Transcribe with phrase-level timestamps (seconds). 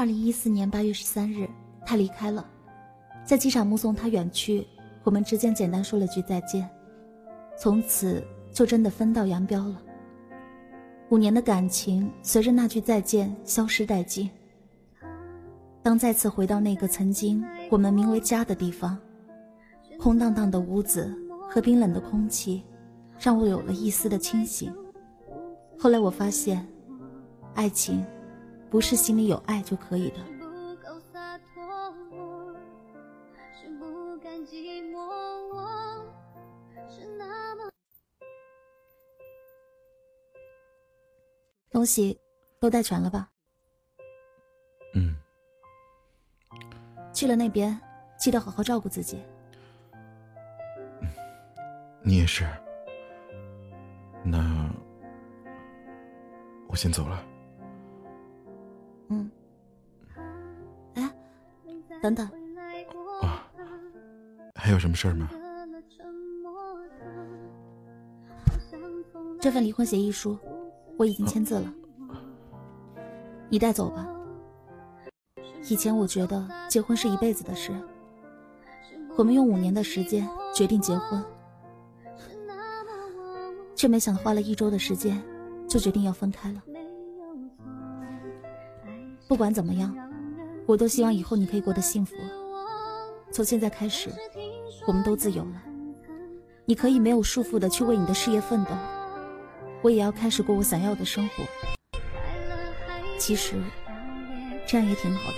[0.00, 1.46] 二零一四年八月十三日，
[1.84, 2.42] 他离开了，
[3.22, 4.66] 在机场目送他远去。
[5.04, 6.66] 我们之间简单说了句再见，
[7.58, 9.82] 从此就真的分道扬镳了。
[11.10, 14.30] 五年的感情随着那句再见消失殆尽。
[15.82, 18.96] 当再次回到那个曾经我们名为家的地方，
[19.98, 21.14] 空荡荡的屋子
[21.46, 22.62] 和冰冷的空气，
[23.18, 24.74] 让我有了一丝的清醒。
[25.78, 26.66] 后来我发现，
[27.52, 28.02] 爱情
[28.70, 30.18] 不是心里有爱就可以的。
[41.72, 42.18] 东西
[42.58, 43.30] 都带全了吧？
[44.94, 45.16] 嗯。
[47.12, 47.80] 去了那边，
[48.18, 49.22] 记得好好照顾自己。
[52.02, 52.44] 你也是。
[54.24, 54.70] 那
[56.68, 57.24] 我先走了。
[59.10, 59.30] 嗯。
[60.94, 61.14] 哎，
[62.02, 62.26] 等等。
[63.22, 63.46] 啊，
[64.54, 65.28] 还有什么事儿吗？
[69.40, 70.38] 这份离婚协议书。
[70.98, 71.72] 我已经签字了，
[73.48, 74.06] 你带走吧。
[75.66, 77.72] 以前我觉得结婚是一辈子的事，
[79.16, 81.24] 我们用五年的时间决定结婚，
[83.74, 85.18] 却没想花了一周的时间
[85.66, 86.62] 就决定要分开了。
[89.30, 89.94] 不管怎么样，
[90.66, 92.16] 我都希望以后你可以过得幸福。
[93.30, 94.10] 从现在开始，
[94.88, 95.62] 我们都自由了，
[96.64, 98.72] 你可以没有束缚的去为你的事业奋斗。
[99.82, 101.44] 我也要开始过我想要的生活。
[103.20, 103.54] 其实，
[104.66, 105.36] 这样也挺好的。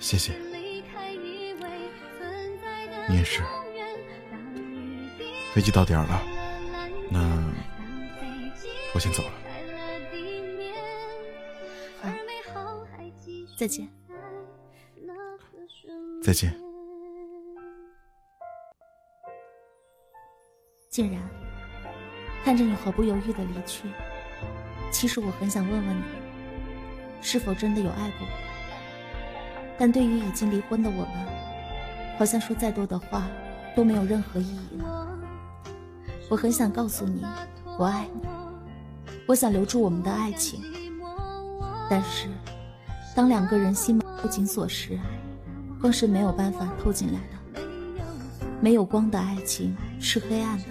[0.00, 0.32] 谢谢。
[3.06, 3.42] 你也是。
[5.52, 6.22] 飞机到点了，
[7.10, 7.20] 那
[8.94, 9.41] 我先走了。
[13.56, 13.88] 再见。
[16.22, 16.54] 再见。
[20.88, 21.22] 竟然
[22.44, 23.88] 看着你毫不犹豫的离去，
[24.90, 26.04] 其实我很想问问你，
[27.22, 28.32] 是否真的有爱过我？
[29.78, 33.26] 但对于已经离婚的我们，好像说再多的话
[33.74, 35.18] 都没有任何意义了。
[36.28, 37.24] 我很想告诉你，
[37.78, 38.28] 我爱你，
[39.26, 40.62] 我想留住我们的爱情。
[41.88, 42.28] 但是，
[43.14, 44.98] 当两个人心门紧锁时，
[45.80, 47.20] 光是没有办法透进来
[47.54, 47.62] 的。
[48.60, 50.64] 没有光的爱情是黑暗的。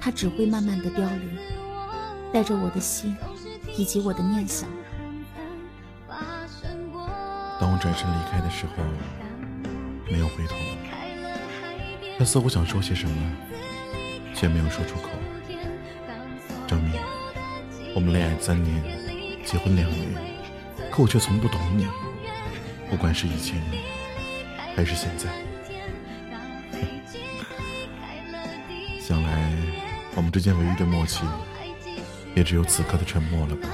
[0.00, 1.38] 它只会慢慢的凋零，
[2.32, 3.16] 带着我的心，
[3.76, 4.68] 以及我的念想。
[7.60, 8.82] 当我转身离开的时候，
[10.10, 10.54] 没有回头。
[12.18, 13.16] 他似乎想说些什么，
[14.34, 15.08] 却没有说出口。
[16.66, 16.92] 张明，
[17.94, 18.82] 我们恋爱三年，
[19.44, 20.08] 结婚两年，
[20.94, 21.88] 可我却从不懂你。
[22.88, 23.60] 不管是以前，
[24.76, 25.28] 还是现在，
[29.00, 29.50] 想来。
[30.14, 31.24] 我们之间唯一的默契，
[32.36, 33.68] 也只有此刻的沉默了吧。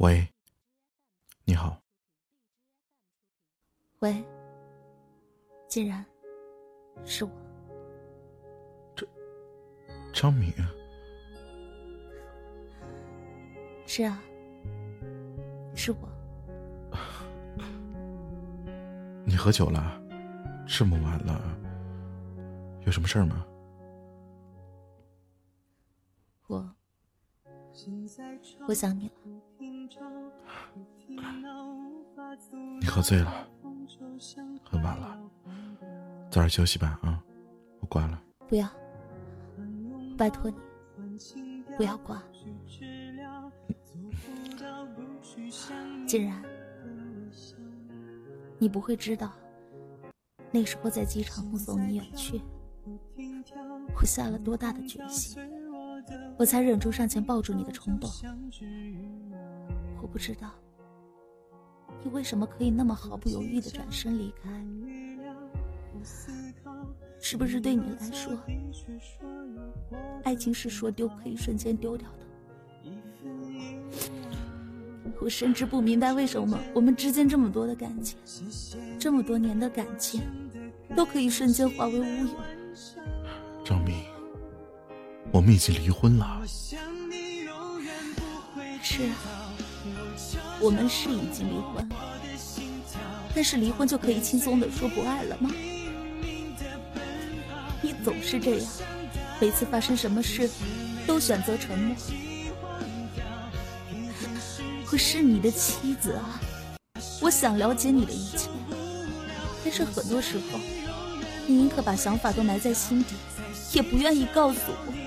[0.00, 0.26] 喂，
[1.44, 1.78] 你好。
[3.98, 4.24] 喂，
[5.68, 6.02] 竟然
[7.04, 7.30] 是我，
[8.96, 9.06] 这
[10.10, 10.54] 张敏，
[13.86, 14.18] 是啊，
[15.76, 16.08] 是我。
[19.26, 20.02] 你喝酒了？
[20.66, 21.38] 这么晚了，
[22.86, 23.46] 有什么事儿吗？
[28.68, 29.12] 我想你了。
[32.80, 33.46] 你喝醉了。
[34.64, 35.18] 很晚了，
[36.30, 37.22] 早点休息吧啊！
[37.80, 38.22] 我挂了。
[38.48, 38.68] 不要，
[40.16, 40.56] 拜托你，
[41.76, 42.22] 不要挂。
[46.06, 46.42] 竟然，
[48.58, 49.32] 你不会知道，
[50.50, 52.40] 那时候在机场目送你远去，
[53.96, 55.42] 我下了多大的决心，
[56.40, 58.10] 我才忍住上前抱住你的冲动。
[60.00, 60.50] 我不知道。
[62.02, 64.48] 你为什么可以那么毫不犹豫的转身离开？
[67.20, 68.32] 是不是对你来说，
[70.24, 72.90] 爱情是说丢可以瞬间丢掉的？
[75.20, 78.16] 我甚至不明白为什么我们之间这么多的感情，
[78.98, 80.22] 这么多年的感情，
[80.96, 82.34] 都可以瞬间化为乌有。
[85.32, 86.42] 我们已经离婚了。
[88.82, 89.52] 是啊，
[90.60, 91.88] 我们是已经离婚，
[93.34, 95.50] 但是离婚就可以轻松的说不爱了吗？
[97.80, 98.68] 你总是这样，
[99.40, 100.50] 每次发生什么事
[101.06, 101.96] 都选择沉默。
[104.92, 106.40] 我是你的妻子啊，
[107.22, 108.48] 我想了解你的一切，
[109.64, 110.58] 但是很多时候，
[111.46, 113.14] 你宁可把想法都埋在心底，
[113.72, 114.99] 也不愿意告诉我。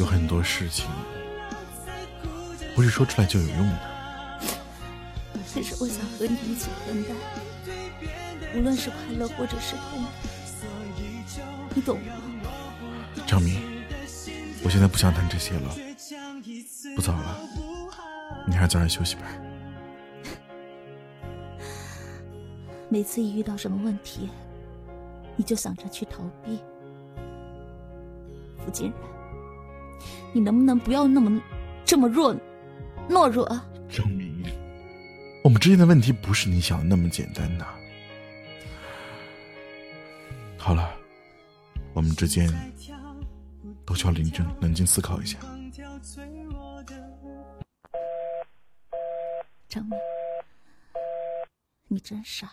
[0.00, 0.88] 有很多事情
[2.74, 3.78] 不是说出来就有用的。
[5.54, 7.14] 但是我想和你一起分担，
[8.56, 10.08] 无论是快乐或者是痛苦，
[11.74, 12.14] 你懂吗？
[13.26, 13.60] 张明，
[14.64, 15.76] 我现在不想谈这些了，
[16.96, 17.38] 不早了，
[18.46, 19.22] 你还是早点休息吧。
[22.88, 24.30] 每次一遇到什么问题，
[25.36, 26.58] 你就想着去逃避。
[28.64, 29.19] 傅金然，
[30.32, 31.40] 你能不能不要那么
[31.84, 32.34] 这么弱
[33.08, 33.66] 懦弱啊？
[33.88, 34.44] 张明，
[35.42, 37.66] 我们之间的问题不是你想的那么简单的。
[40.56, 40.94] 好了，
[41.92, 42.48] 我们之间
[43.84, 45.38] 都需要冷静冷静思考一下。
[49.68, 49.98] 张明，
[51.88, 52.52] 你真傻。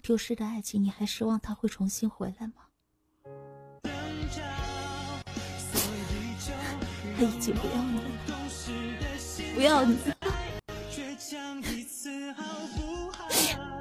[0.00, 2.54] 丢失的爱情，你还奢望他会重新回来吗？
[7.22, 8.04] 他已经不要你了，
[9.54, 10.16] 不要你了。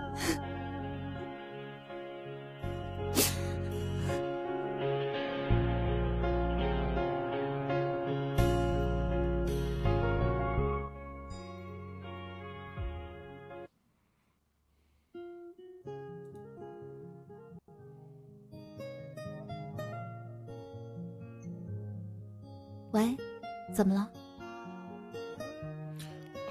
[23.73, 24.09] 怎么了？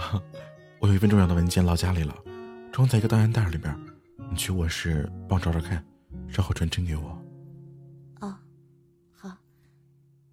[0.81, 2.15] 我有一份重要的文件落家里了，
[2.73, 3.79] 装在一个档案袋里边，
[4.31, 5.85] 你去卧室帮我找找看，
[6.29, 7.23] 稍后传真给我。
[8.21, 8.35] 哦，
[9.13, 9.37] 好。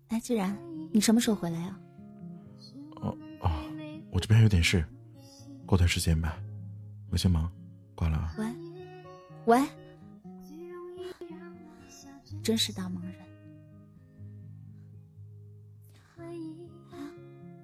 [0.07, 0.57] 哎，既然
[0.91, 1.77] 你什么时候回来呀？
[3.01, 3.51] 哦哦，
[4.11, 4.85] 我这边还有点事，
[5.65, 6.37] 过段时间吧。
[7.11, 7.51] 我先忙，
[7.93, 8.33] 挂了啊。
[8.37, 8.45] 喂，
[9.45, 9.67] 喂，
[12.41, 13.26] 真是大忙人。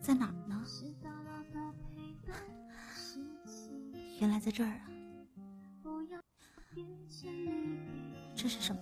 [0.03, 0.59] 在哪儿呢？
[4.19, 4.81] 原来在这儿啊！
[8.35, 8.81] 这是什么？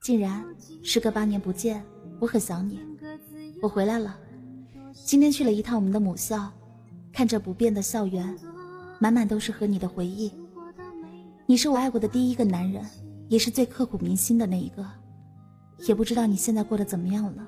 [0.00, 0.44] 竟然
[0.82, 1.84] 时隔八年不见，
[2.18, 2.80] 我很想你。
[3.62, 4.18] 我回来了，
[4.92, 6.52] 今天去了一趟我们的母校，
[7.12, 8.36] 看着不变的校园，
[8.98, 10.32] 满满都是和你的回忆。
[11.46, 12.84] 你是我爱过的第一个男人，
[13.28, 14.84] 也是最刻骨铭心的那一个。
[15.86, 17.46] 也不知道你现在过得怎么样了。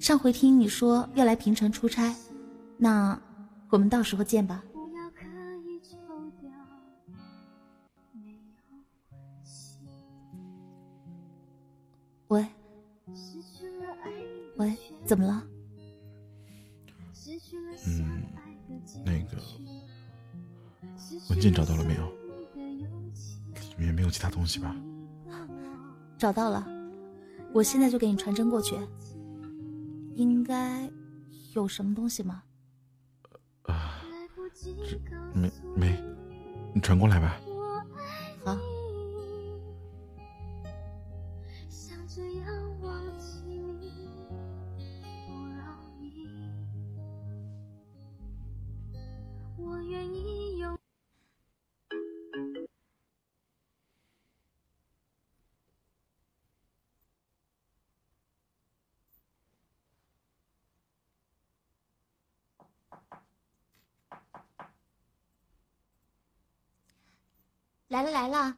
[0.00, 2.14] 上回听你说要来平城出差，
[2.76, 3.20] 那
[3.68, 4.62] 我们到时候见吧。
[12.28, 12.46] 喂，
[14.56, 15.44] 喂，怎么了？
[17.86, 18.22] 嗯，
[19.04, 19.36] 那个
[21.28, 22.10] 文件找到了没有？
[23.76, 24.74] 里面没有其他东西吧？
[26.16, 26.66] 找到了。
[27.52, 28.76] 我现在就给你传真过去，
[30.14, 30.90] 应该
[31.54, 32.42] 有什么东西吗？
[33.64, 34.02] 啊，
[35.34, 36.02] 没没，
[36.74, 37.38] 你传过来吧。
[67.92, 68.56] 来了来了，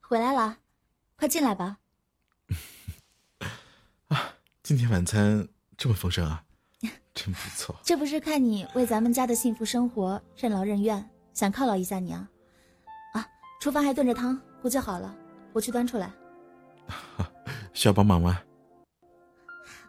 [0.00, 0.56] 回来了，
[1.16, 1.76] 快进来吧。
[4.08, 5.46] 啊，今天晚餐
[5.76, 6.42] 这么丰盛啊，
[7.12, 7.76] 真不错。
[7.82, 12.26] 这不是看你为咱们家的幸福生活任劳任怨，想犒劳一下你啊。
[13.12, 13.28] 啊，
[13.60, 15.14] 厨房还炖着汤，估计好了，
[15.52, 16.10] 我去端出来。
[17.74, 18.40] 需要帮忙吗？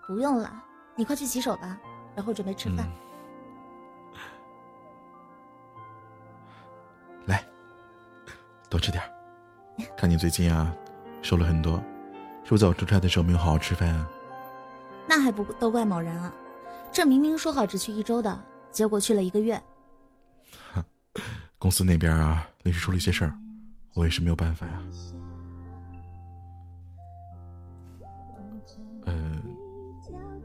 [0.06, 0.62] 不用了，
[0.94, 1.80] 你快去洗手吧，
[2.18, 2.86] 然后准备吃饭。
[8.80, 9.04] 多吃点
[9.98, 10.74] 看你最近啊，
[11.22, 11.76] 瘦了很多，
[12.46, 14.10] 是不是在我出差的时候没有好好吃饭啊？
[15.06, 16.34] 那还不都怪某人啊？
[16.90, 19.62] 这明明说好只去一周的，结果去了一个月。
[21.60, 23.34] 公司那边啊，临时出了一些事儿，
[23.96, 24.82] 我也是没有办法呀。
[29.06, 29.14] 呃，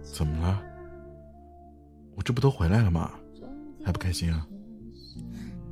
[0.03, 0.61] 怎么了？
[2.17, 3.13] 我这不都回来了吗？
[3.85, 4.45] 还不开心啊？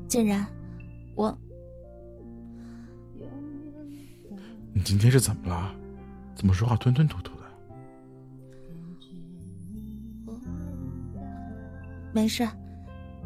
[0.07, 0.47] 竟然，
[1.17, 1.37] 我，
[4.75, 5.75] 你今天是怎么了？
[6.35, 7.43] 怎么说话吞吞吐吐的？
[12.13, 12.49] 没事，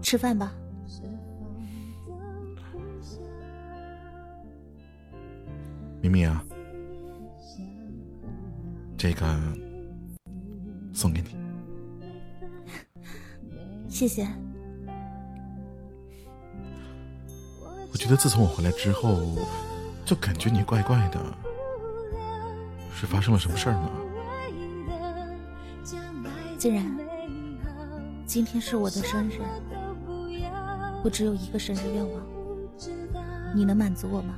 [0.02, 0.52] 吃饭吧。
[6.02, 6.44] 明明啊，
[8.96, 9.36] 这个
[10.92, 11.36] 送给你，
[13.88, 14.26] 谢谢。
[17.90, 19.36] 我觉得自从我回来之后，
[20.06, 21.20] 就感觉你怪怪的，
[22.94, 23.90] 是发生了什么事儿呢？
[26.56, 26.96] 既然
[28.24, 29.40] 今天是我的生日，
[31.02, 32.22] 我只有一个生日愿望，
[33.52, 34.36] 你能满足我吗？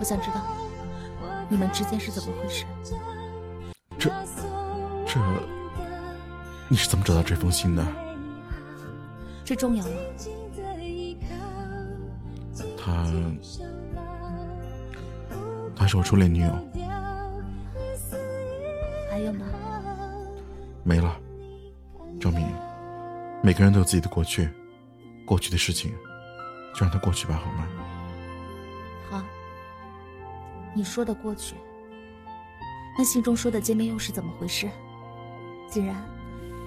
[0.00, 0.40] 我想知道
[1.50, 2.64] 你们之间是怎么回事。
[3.98, 4.10] 这
[5.06, 5.20] 这，
[6.68, 7.84] 你是怎么找到这封信的？
[9.48, 9.90] 这重要吗？
[12.76, 13.06] 他，
[15.74, 16.50] 他是我初恋女友。
[19.10, 19.46] 还有吗？
[20.84, 21.18] 没了。
[22.20, 22.46] 赵敏，
[23.42, 24.50] 每个人都有自己的过去，
[25.24, 25.94] 过去的事情
[26.74, 27.66] 就让它过去吧，好吗？
[29.08, 29.22] 好
[30.74, 31.54] 你说的过去，
[32.98, 34.68] 那信中说的见面又是怎么回事？
[35.70, 35.96] 既然，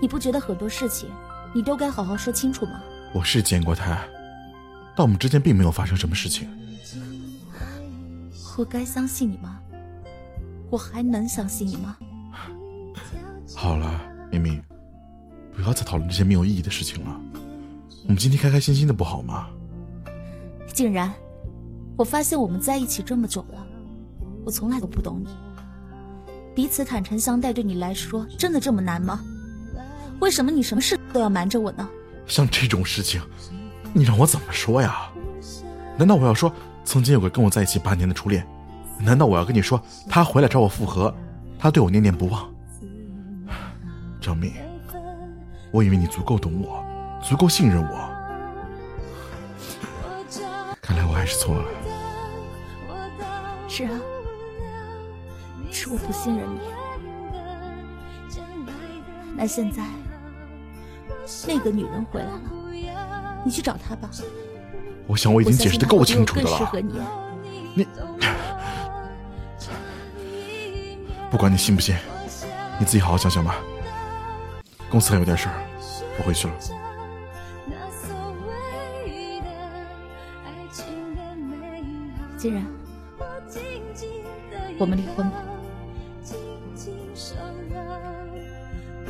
[0.01, 1.11] 你不觉得很多事情
[1.53, 2.81] 你都该好好说清楚吗？
[3.13, 4.01] 我是见过他，
[4.95, 6.47] 但我们之间并没有发生什么事情。
[8.57, 9.59] 我该相信你吗？
[10.69, 11.97] 我还能相信你吗？
[13.53, 14.61] 好了，明明，
[15.53, 17.19] 不要再讨论这些没有意义的事情了。
[18.03, 19.49] 我们今天开开心心的不好吗？
[20.73, 21.13] 竟然，
[21.97, 23.67] 我发现我们在一起这么久了。
[24.45, 25.27] 我从来都不懂你，
[26.55, 29.21] 彼此坦诚相待对你来说真的这么难吗？
[30.19, 31.87] 为什么你什么事都要瞒着我呢？
[32.27, 33.21] 像这种事情，
[33.93, 35.09] 你让我怎么说呀？
[35.97, 36.51] 难道我要说
[36.83, 38.47] 曾经有个跟我在一起八年的初恋？
[38.99, 41.13] 难道我要跟你说他回来找我复合，
[41.59, 42.49] 他对我念念不忘？
[44.21, 44.53] 张敏，
[45.71, 46.83] 我以为你足够懂我，
[47.23, 48.09] 足够信任我，
[50.81, 51.65] 看来我还是错了。
[53.67, 53.91] 是啊。
[55.73, 56.59] 是我不信任你。
[59.35, 59.83] 那现在
[61.47, 62.41] 那个女人回来了，
[63.45, 64.09] 你去找她吧。
[65.07, 66.49] 我想我已经解释的够清楚的了。
[66.49, 66.99] 更适合你。
[67.75, 67.87] 你
[71.29, 71.95] 不管你信不信，
[72.79, 73.55] 你自己好好想想吧。
[74.89, 75.55] 公司还有点事儿，
[76.17, 76.53] 我回去了。
[82.37, 82.65] 既然，
[84.79, 85.37] 我们离婚吧。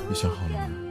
[0.09, 0.90] 你想好了吗？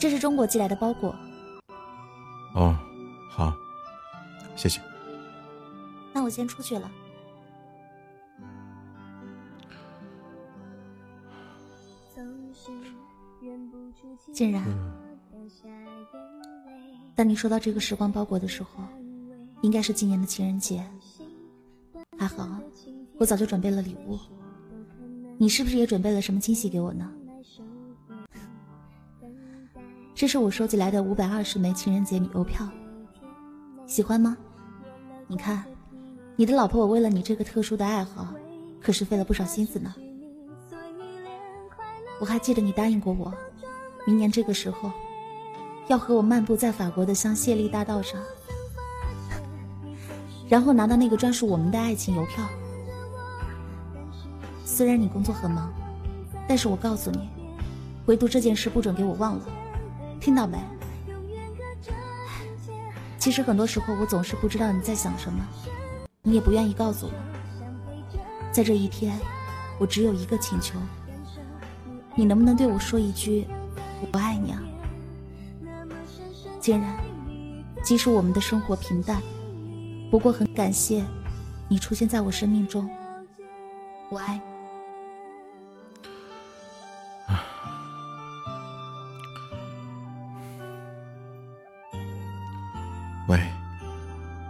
[0.00, 1.14] 这是中国寄来的包裹。
[2.54, 2.74] 哦，
[3.28, 3.52] 好，
[4.56, 4.80] 谢谢。
[6.14, 6.90] 那我先出去了。
[14.32, 14.64] 竟然，
[17.14, 18.82] 当你收到这个时光包裹的时候，
[19.60, 20.82] 应该是今年的情人节。
[22.16, 22.48] 还好，
[23.18, 24.18] 我早就准备了礼物。
[25.36, 27.12] 你是不是也准备了什么惊喜给我呢？
[30.20, 32.68] 这是我收集来的五百二十枚情人节邮票，
[33.86, 34.36] 喜欢吗？
[35.26, 35.64] 你看，
[36.36, 38.26] 你的老婆我为了你这个特殊的爱好，
[38.82, 39.94] 可是费了不少心思呢。
[42.20, 43.32] 我还记得你答应过我，
[44.04, 44.92] 明年这个时候，
[45.88, 48.20] 要和我漫步在法国的香榭丽大道上，
[50.50, 52.44] 然后拿到那个专属我们的爱情邮票。
[54.66, 55.72] 虽然你工作很忙，
[56.46, 57.26] 但是我告诉你，
[58.04, 59.46] 唯独这件事不准给我忘了，
[60.20, 60.58] 听到没？
[63.18, 65.44] 其实很多时候我总是不知道你在想什么，
[66.22, 67.12] 你也不愿意告诉我。
[68.52, 69.18] 在这一天，
[69.78, 70.78] 我只有一个请求，
[72.14, 73.46] 你能不能对我说一句
[74.12, 74.62] “我爱你”啊？
[76.60, 76.82] 既然，
[77.82, 79.22] 即使我们的生活平淡，
[80.10, 81.04] 不过很感谢
[81.68, 82.88] 你出现在我生命中。
[84.10, 84.49] 我爱你。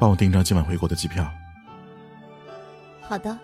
[0.00, 1.30] 帮我订张今晚回国的机票。
[3.02, 3.38] 好的。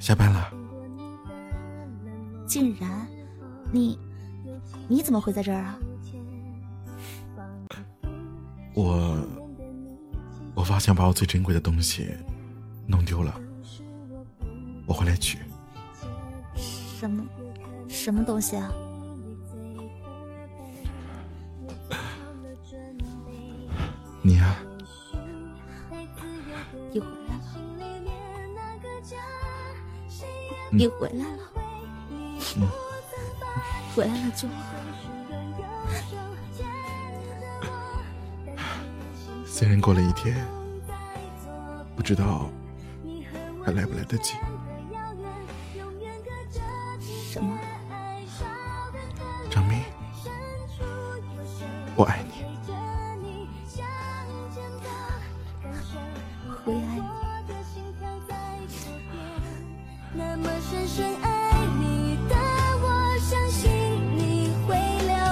[0.00, 0.52] 下班了。
[2.48, 3.06] 竟然，
[3.70, 3.96] 你，
[4.88, 5.78] 你怎么会在这儿啊？
[8.74, 9.24] 我，
[10.52, 12.08] 我发现把我最珍贵的东西
[12.88, 13.40] 弄丢了，
[14.84, 15.38] 我回来取。
[16.98, 17.24] 什么，
[17.88, 18.72] 什么东西啊？
[24.20, 24.56] 你呀。
[26.90, 28.48] 你回来了。
[30.70, 31.38] 你回来了。
[32.56, 32.68] 嗯。
[33.94, 34.54] 回来了就好。
[39.46, 40.34] 虽然过了一天，
[41.94, 42.50] 不知道
[43.64, 44.34] 还来不来得及。
[51.98, 52.27] 我爱你。